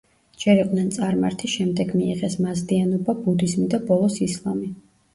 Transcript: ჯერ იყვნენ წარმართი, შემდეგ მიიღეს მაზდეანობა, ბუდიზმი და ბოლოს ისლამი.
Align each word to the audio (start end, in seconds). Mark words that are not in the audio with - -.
ჯერ 0.43 0.61
იყვნენ 0.61 0.87
წარმართი, 0.95 1.51
შემდეგ 1.57 1.93
მიიღეს 1.99 2.39
მაზდეანობა, 2.49 3.19
ბუდიზმი 3.23 3.71
და 3.79 3.85
ბოლოს 3.93 4.21
ისლამი. 4.31 4.77